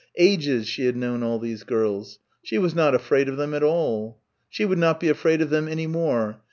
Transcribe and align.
"Ages" 0.17 0.67
she 0.67 0.87
had 0.87 0.95
known 0.97 1.21
all 1.21 1.37
these 1.37 1.61
girls. 1.63 2.17
She 2.41 2.57
was 2.57 2.73
not 2.73 2.95
afraid 2.95 3.29
of 3.29 3.37
them 3.37 3.53
at 3.53 3.61
all. 3.61 4.19
She 4.49 4.65
would 4.65 4.79
not 4.79 4.99
be 4.99 5.09
afraid 5.09 5.41
of 5.43 5.51
them 5.51 5.67
any 5.67 5.85
more. 5.85 6.39